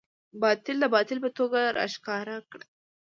[0.41, 2.65] باطل د باطل په توګه راښکاره کړه.